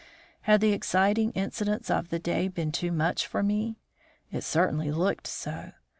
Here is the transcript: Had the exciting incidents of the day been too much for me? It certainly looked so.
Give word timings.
Had 0.49 0.61
the 0.61 0.73
exciting 0.73 1.29
incidents 1.33 1.91
of 1.91 2.09
the 2.09 2.17
day 2.17 2.47
been 2.47 2.71
too 2.71 2.91
much 2.91 3.27
for 3.27 3.43
me? 3.43 3.77
It 4.31 4.41
certainly 4.43 4.89
looked 4.89 5.27
so. 5.27 5.73